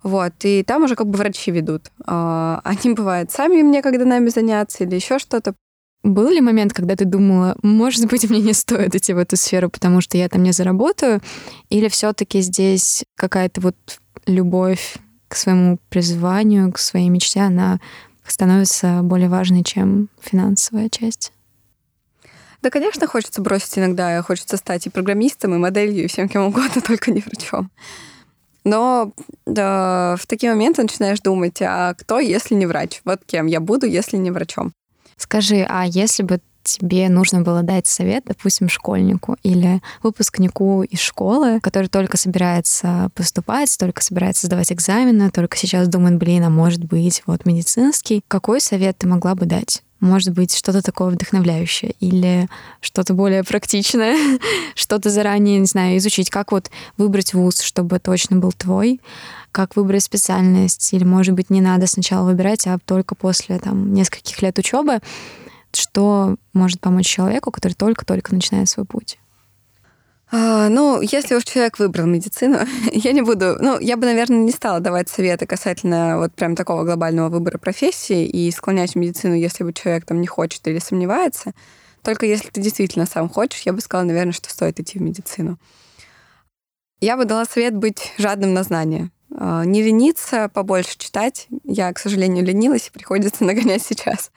[0.02, 1.92] Вот, и там уже как бы врачи ведут.
[2.06, 5.56] А, они бывают сами мне, когда нами заняться или еще что-то.
[6.04, 9.70] Был ли момент, когда ты думала, может быть, мне не стоит идти в эту сферу,
[9.70, 11.22] потому что я там не заработаю?
[11.70, 13.76] Или все-таки здесь какая-то вот
[14.26, 14.98] любовь
[15.30, 17.80] к своему призванию, к своей мечте, она
[18.28, 21.32] становится более важной, чем финансовая часть?
[22.64, 26.82] Да, конечно, хочется бросить иногда, хочется стать и программистом, и моделью, и всем кем угодно,
[26.88, 27.70] только не врачом.
[28.64, 29.12] Но
[29.46, 33.02] да, в такие моменты начинаешь думать, а кто, если не врач?
[33.04, 34.72] Вот кем я буду, если не врачом?
[35.18, 41.60] Скажи, а если бы тебе нужно было дать совет, допустим, школьнику или выпускнику из школы,
[41.60, 47.24] который только собирается поступать, только собирается сдавать экзамены, только сейчас думает, блин, а может быть,
[47.26, 49.84] вот медицинский, какой совет ты могла бы дать?
[50.04, 52.50] Может быть, что-то такое вдохновляющее или
[52.82, 54.18] что-то более практичное,
[54.76, 59.00] что-то заранее, не знаю, изучить, как вот выбрать вуз, чтобы точно был твой,
[59.54, 64.42] как выбрать специальность, или, может быть, не надо сначала выбирать, а только после там, нескольких
[64.42, 65.00] лет учебы,
[65.72, 69.20] что может помочь человеку, который только-только начинает свой путь?
[70.36, 72.58] А, ну, если уж человек выбрал медицину,
[72.92, 73.56] я не буду...
[73.60, 78.26] Ну, я бы, наверное, не стала давать советы касательно вот прям такого глобального выбора профессии
[78.26, 81.54] и склонять в медицину, если бы человек там не хочет или сомневается.
[82.02, 85.60] Только если ты действительно сам хочешь, я бы сказала, наверное, что стоит идти в медицину.
[87.00, 89.12] Я бы дала совет быть жадным на знания.
[89.36, 91.46] А, не лениться, побольше читать.
[91.64, 94.32] Я, к сожалению, ленилась, и приходится нагонять сейчас.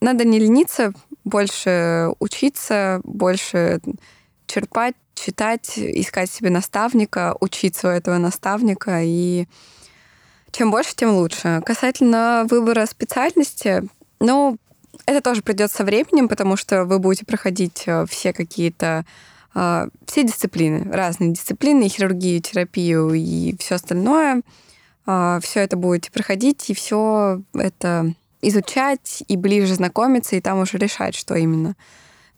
[0.00, 3.82] Надо не лениться, больше учиться, больше
[4.50, 9.00] черпать, читать, искать себе наставника, учиться у этого наставника.
[9.02, 9.46] И
[10.52, 11.62] чем больше, тем лучше.
[11.64, 13.82] Касательно выбора специальности,
[14.20, 14.58] ну,
[15.06, 19.04] это тоже придет со временем, потому что вы будете проходить э, все какие-то
[19.54, 24.42] э, все дисциплины, разные дисциплины, хирургию, терапию и все остальное.
[25.06, 30.78] Э, все это будете проходить, и все это изучать и ближе знакомиться, и там уже
[30.78, 31.76] решать, что именно.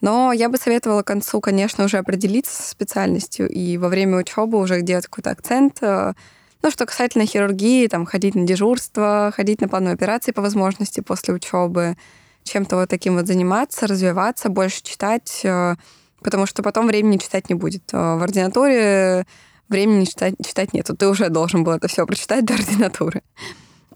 [0.03, 4.59] Но я бы советовала к концу, конечно, уже определиться со специальностью и во время учебы
[4.59, 5.79] уже делать какой-то акцент.
[5.81, 6.15] Э,
[6.61, 11.35] ну, что касательно хирургии, там, ходить на дежурство, ходить на плановые операции по возможности после
[11.35, 11.97] учебы,
[12.43, 15.77] чем-то вот таким вот заниматься, развиваться, больше читать, э,
[16.21, 17.85] потому что потом времени читать не будет.
[17.93, 19.25] Э, в ординатуре
[19.69, 20.97] времени читать, читать нету.
[20.97, 23.23] Ты уже должен был это все прочитать до ординатуры.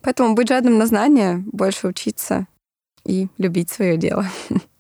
[0.03, 2.47] Поэтому быть жадным на знания, больше учиться
[3.05, 4.25] и любить свое дело.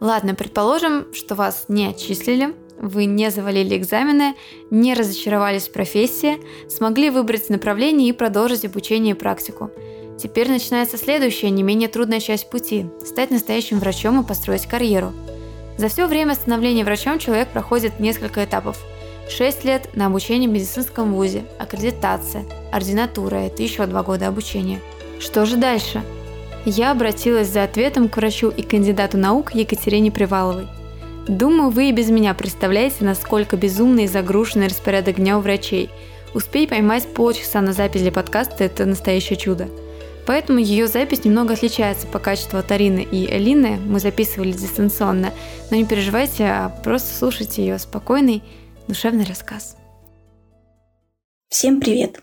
[0.00, 4.34] Ладно, предположим, что вас не отчислили, вы не завалили экзамены,
[4.70, 9.70] не разочаровались в профессии, смогли выбрать направление и продолжить обучение и практику.
[10.18, 15.12] Теперь начинается следующая, не менее трудная часть пути– стать настоящим врачом и построить карьеру.
[15.78, 18.78] За все время становления врачом человек проходит несколько этапов.
[19.28, 24.80] 6 лет на обучение в медицинском вузе, аккредитация, ординатура– это еще 2 года обучения.
[25.18, 26.02] Что же дальше?
[26.66, 30.66] Я обратилась за ответом к врачу и кандидату наук Екатерине Приваловой.
[31.28, 35.90] Думаю, вы и без меня представляете, насколько безумный и загруженный распорядок дня у врачей.
[36.34, 39.68] Успей поймать полчаса на запись для подкаста– это настоящее чудо.
[40.26, 43.78] Поэтому ее запись немного отличается по качеству от Арины и Элины.
[43.78, 45.32] Мы записывали дистанционно.
[45.70, 48.42] Но не переживайте, а просто слушайте ее спокойный,
[48.88, 49.76] душевный рассказ.
[51.48, 52.22] Всем привет!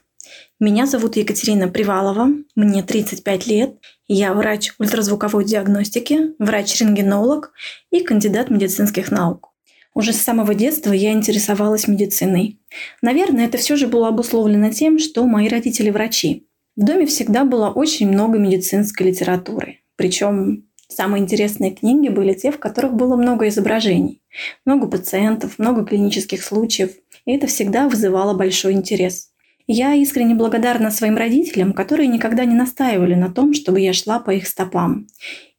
[0.60, 3.76] Меня зовут Екатерина Привалова, мне 35 лет,
[4.14, 7.52] я врач ультразвуковой диагностики, врач-рентгенолог
[7.92, 9.50] и кандидат медицинских наук.
[9.96, 12.60] Уже с самого детства я интересовалась медициной.
[13.02, 16.48] Наверное, это все же было обусловлено тем, что мои родители врачи.
[16.76, 19.80] В доме всегда было очень много медицинской литературы.
[19.96, 24.22] Причем самые интересные книги были те, в которых было много изображений,
[24.66, 26.92] много пациентов, много клинических случаев.
[27.26, 29.30] И это всегда вызывало большой интерес–
[29.68, 34.32] я искренне благодарна своим родителям, которые никогда не настаивали на том, чтобы я шла по
[34.32, 35.08] их стопам.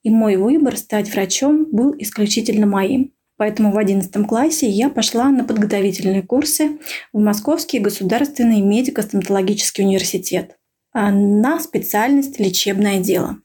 [0.02, 3.12] И мой выбор стать врачом был исключительно моим.
[3.36, 6.78] Поэтому в 11 классе я пошла на подготовительные курсы
[7.12, 10.56] в Московский государственный медико-стоматологический университет
[10.92, 13.38] а, на специальность лечебное дело.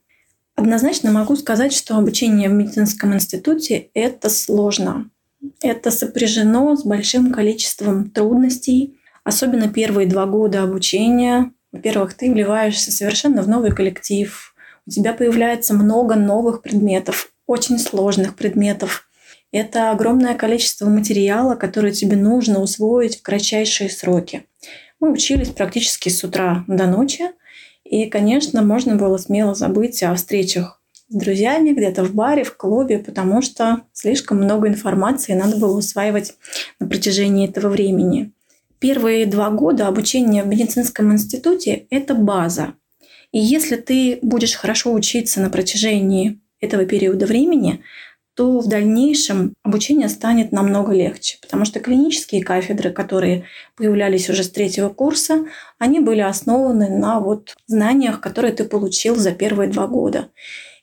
[0.55, 5.09] Однозначно могу сказать, что обучение в медицинском институте– это сложно.
[5.61, 8.98] Это сопряжено с большим количеством трудностей,
[9.29, 11.51] особенно первые два года обучения.
[11.71, 14.53] Во-первых, ты вливаешься совершенно в новый коллектив,
[14.89, 19.07] у тебя появляется много новых предметов, очень сложных предметов.
[19.51, 24.47] Это огромное количество материала, которое тебе нужно усвоить в кратчайшие сроки.
[24.99, 27.25] Мы учились практически с утра до ночи,
[27.83, 32.97] и, конечно, можно было смело забыть о встречах с друзьями где-то в баре, в клубе,
[32.97, 36.33] потому что слишком много информации надо было усваивать
[36.79, 38.31] на протяжении этого времени.
[38.79, 42.75] Первые два года обучения в медицинском институте– это база.
[43.31, 47.83] И если ты будешь хорошо учиться на протяжении этого периода времени,
[48.35, 53.43] то в дальнейшем обучение станет намного легче, потому что клинические кафедры, которые
[53.75, 55.45] появлялись уже с третьего курса,
[55.77, 60.29] они были основаны на вот знаниях, которые ты получил за первые два года.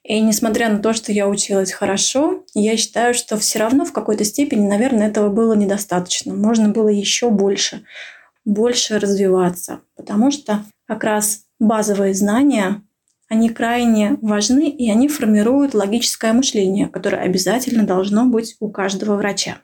[0.06, 4.22] И несмотря на то, что я училась хорошо, я считаю, что все равно в какой-то
[4.22, 6.32] степени, наверное, этого было недостаточно.
[6.32, 7.82] Можно было еще больше,
[8.44, 12.82] больше развиваться, потому что как раз базовые знания
[13.28, 19.58] они крайне важны, и они формируют логическое мышление, которое обязательно должно быть у каждого врача.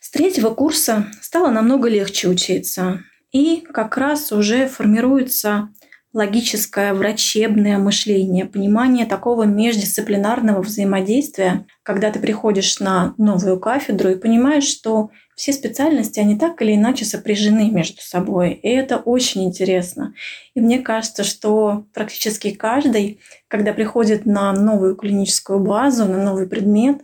[0.00, 3.00] С третьего курса стало намного легче учиться,
[3.32, 5.70] и как раз уже формируется
[6.12, 14.64] логическое врачебное мышление, понимание такого междисциплинарного взаимодействия, когда ты приходишь на новую кафедру и понимаешь,
[14.64, 18.52] что все специальности, они так или иначе сопряжены между собой.
[18.52, 20.14] И это очень интересно.
[20.54, 27.02] И мне кажется, что практически каждый, когда приходит на новую клиническую базу, на новый предмет,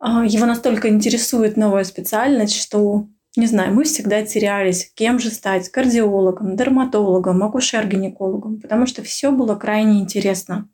[0.00, 5.70] а, его настолько интересует новая специальность, что не знаю, мы всегда терялись, кем же стать,
[5.70, 10.68] кардиологом, дерматологом, акушер-гинекологом, потому что все было крайне интересно.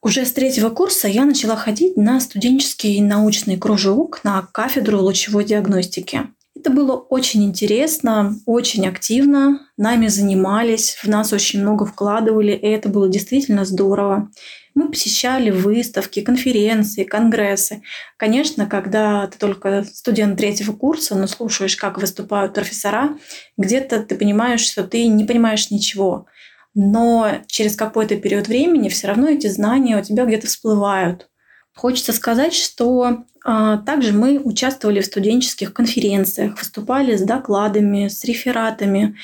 [0.00, 6.28] Уже с третьего курса я начала ходить на студенческий научный кружок на кафедру лучевой диагностики.
[6.54, 9.60] Это было очень интересно, очень активно.
[9.76, 14.30] Нами занимались, в нас очень много вкладывали, и это было действительно здорово.
[14.74, 17.82] Мы посещали выставки, конференции, конгрессы.
[18.16, 23.16] Конечно, когда ты только студент третьего курса, но слушаешь, как выступают профессора,
[23.56, 26.26] где-то ты понимаешь, что ты не понимаешь ничего
[26.74, 31.28] но через какой-то период времени все равно эти знания у тебя где-то всплывают.
[31.74, 39.16] Хочется сказать, что а, также мы участвовали в студенческих конференциях, выступали с докладами, с рефератами,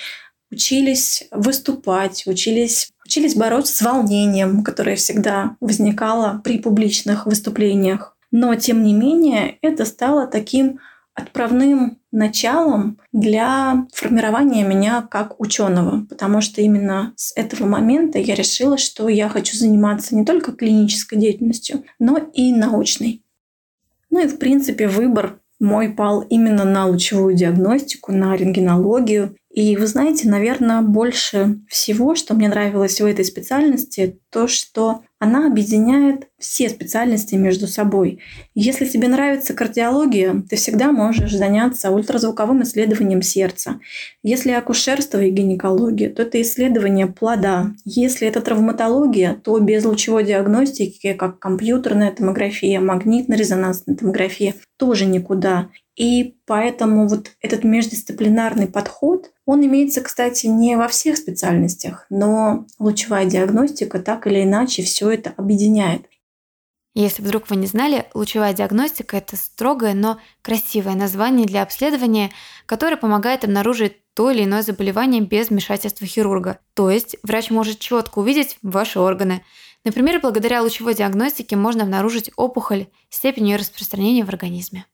[0.51, 8.17] учились выступать, учились, учились бороться с волнением, которое всегда возникало при публичных выступлениях.
[8.31, 10.79] Но, тем не менее, это стало таким
[11.15, 18.79] отправным началом для формирования меня как ученого, потому что именно с этого момента я решила,
[18.79, 23.23] что я хочу заниматься не только клинической деятельностью, но и научной.
[24.11, 29.37] Ну и, в принципе, выбор мой пал именно на лучевую диагностику, на рентгенологию.
[29.53, 35.49] И вы знаете, наверное, больше всего, что мне нравилось в этой специальности, то, что она
[35.49, 38.21] объединяет все специальности между собой.
[38.55, 43.81] Если тебе нравится кардиология, ты всегда можешь заняться ультразвуковым исследованием сердца.
[44.23, 47.75] Если акушерство и гинекология, то это исследование плода.
[47.85, 55.69] Если это травматология, то без лучевой диагностики, как компьютерная томография, магнитно-резонансная томография, тоже никуда.
[55.97, 63.27] И поэтому вот этот междисциплинарный подход, он имеется, кстати, не во всех специальностях, но лучевая
[63.27, 66.07] диагностика так или иначе все это объединяет.
[66.95, 72.33] Если вдруг вы не знали, лучевая диагностика– это строгое, но красивое название для обследования,
[72.67, 76.59] которое помогает обнаружить то или иное заболевание без вмешательства хирурга.
[76.75, 79.45] То есть врач может четко увидеть ваши органы.
[79.85, 84.85] Например, благодаря лучевой диагностике можно обнаружить опухоль, степень ее распространения в организме.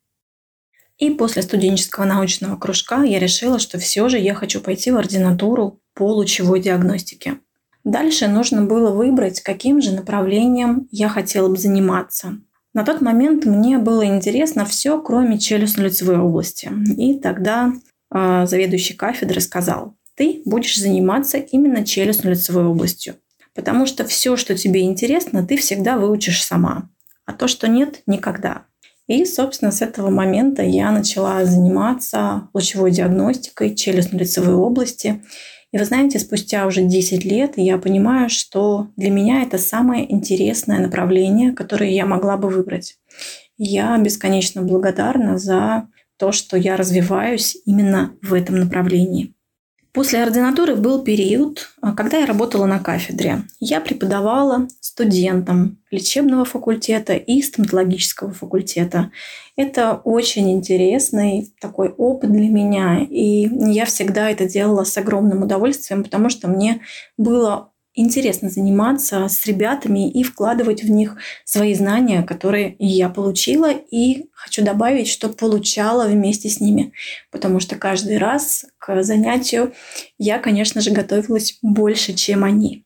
[0.99, 5.81] И после студенческого научного кружка я решила, что все же я хочу пойти в ординатуру
[5.95, 7.39] по лучевой диагностике.
[7.85, 12.39] Дальше нужно было выбрать, каким же направлением я хотела бы заниматься.
[12.75, 16.71] На тот момент мне было интересно все, кроме челюстно-лицевой области.
[16.99, 17.73] И тогда
[18.13, 23.17] э, заведующий кафедры сказал, ты будешь заниматься именно челюстно-лицевой областью.
[23.55, 26.91] Потому что все, что тебе интересно, ты всегда выучишь сама.
[27.25, 28.67] А то, что нет, никогда.
[29.07, 35.23] И, собственно, с этого момента я начала заниматься лучевой диагностикой челюстно-лицевой области.
[35.73, 40.81] И вы знаете, спустя уже 10 лет я понимаю, что для меня это самое интересное
[40.81, 42.97] направление, которое я могла бы выбрать.
[43.59, 45.89] я бесконечно благодарна за
[46.19, 49.36] то, что я развиваюсь именно в этом направлении.
[49.97, 53.45] После ординатуры был период, а, когда я работала на кафедре.
[53.61, 59.11] Я преподавала студентам лечебного факультета и стоматологического факультета.
[59.57, 66.05] Это очень интересный такой опыт для меня, и я всегда это делала с огромным удовольствием,
[66.05, 66.83] потому что мне
[67.17, 74.29] было интересно заниматься с ребятами и вкладывать в них свои знания, которые я получила, и
[74.33, 76.93] хочу добавить, что получала вместе с ними,
[77.33, 79.73] потому что каждый раз к занятию
[80.19, 82.85] я, конечно же, готовилась больше, чем они.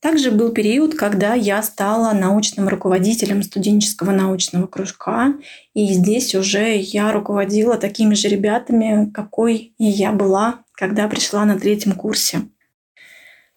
[0.00, 5.34] Также был период, когда я стала научным руководителем студенческого научного кружка,
[5.74, 11.58] и здесь уже я руководила такими же ребятами, какой и я была, когда пришла на
[11.58, 12.48] третьем курсе.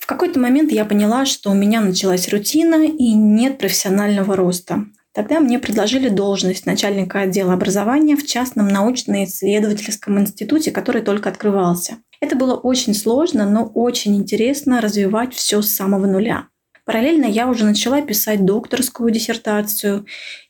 [0.04, 4.84] В какой-то момент я поняла, что у меня началась рутина и нет профессионального роста.
[5.14, 12.00] Тогда мне предложили должность начальника отдела образования в частном научно-исследовательском институте, который только открывался.
[12.20, 16.50] Это было очень сложно, но очень интересно развивать все с самого нуля.
[16.84, 20.06] Параллельно я уже начала писать докторскую диссертацию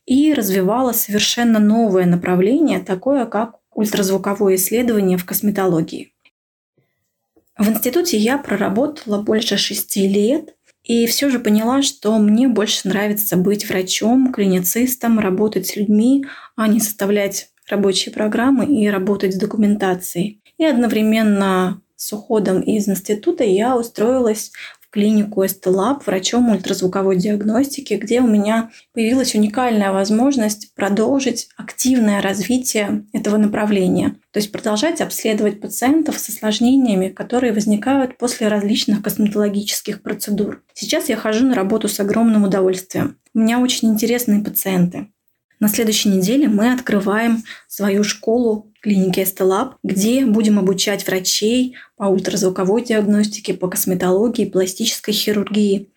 [0.08, 6.13] и развивала совершенно новое направление, такое как ультразвуковое исследование в косметологии.
[7.58, 13.38] В институте я проработала больше шести лет, и все же поняла, что мне больше нравится
[13.38, 16.26] быть врачом, клиницистом, работать с людьми,
[16.56, 20.42] а не составлять рабочие программы и работать с документацией.
[20.58, 24.52] И одновременно с уходом из института я устроилась
[24.94, 33.38] клинику Эстелаб врачом ультразвуковой диагностики, где у меня появилась уникальная возможность продолжить активное развитие этого
[33.38, 34.18] направления.
[34.32, 40.62] То есть продолжать обследовать пациентов с осложнениями, которые возникают после различных косметологических процедур.
[40.76, 43.18] Сейчас я хожу на работу с огромным удовольствием.
[43.34, 45.08] У меня очень интересные пациенты.
[45.60, 52.84] На следующей неделе мы открываем свою школу клиники Эстелаб, где будем обучать врачей по ультразвуковой
[52.84, 55.90] диагностике, по косметологии, пластической хирургии.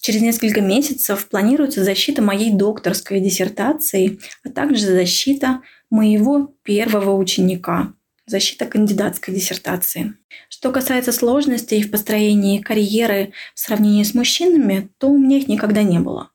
[0.00, 5.60] Через несколько месяцев планируется защита моей докторской диссертации, а также защита
[5.90, 7.94] моего первого ученика,
[8.26, 10.14] защита кандидатской диссертации.
[10.48, 15.82] Что касается сложностей в построении карьеры в сравнении с мужчинами, то у меня их никогда
[15.82, 16.30] не было.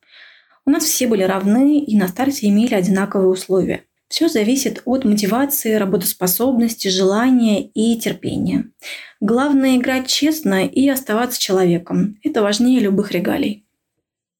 [0.65, 3.84] У нас все были равны и на старте имели одинаковые условия.
[4.07, 8.71] Все зависит от мотивации, работоспособности, желания и терпения.
[9.19, 12.17] Главное играть честно и оставаться человеком.
[12.23, 13.65] Это важнее любых регалий.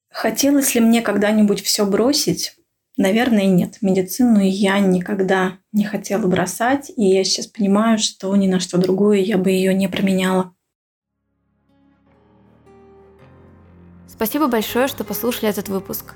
[0.10, 2.56] Хотелось ли мне когда-нибудь все бросить?
[2.96, 3.80] Наверное, нет.
[3.82, 9.20] Медицину я никогда не хотела бросать, и я сейчас понимаю, что ни на что другое
[9.20, 10.54] я бы ее не променяла.
[14.08, 16.16] Спасибо большое, что послушали этот выпуск.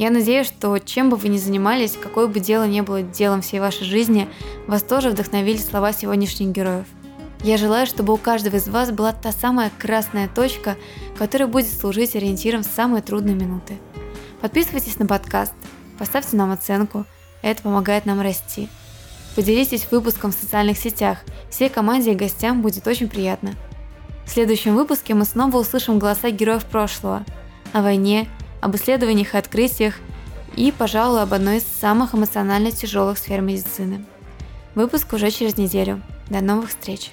[0.00, 3.60] Я надеюсь, что чем бы вы ни занимались, какое бы дело ни было делом всей
[3.60, 4.30] вашей жизни,
[4.66, 6.86] вас тоже вдохновили слова сегодняшних героев.
[7.42, 10.78] Я желаю, чтобы у каждого из вас была та самая красная точка,
[11.18, 13.76] которая будет служить ориентиром в самые трудные минуты.
[14.40, 15.52] Подписывайтесь на подкаст,
[15.98, 17.04] поставьте нам оценку,
[17.42, 18.70] это помогает нам расти.
[19.36, 21.18] Поделитесь выпуском в социальных сетях,
[21.50, 23.52] всей команде и гостям будет очень приятно.
[24.24, 27.22] В следующем выпуске мы снова услышим голоса героев прошлого
[27.74, 28.30] о войне,
[28.60, 29.94] об исследованиях и открытиях
[30.56, 34.04] и, пожалуй, об одной из самых эмоционально тяжелых сфер медицины.
[34.74, 36.02] Выпуск уже через неделю.
[36.28, 37.12] До новых встреч!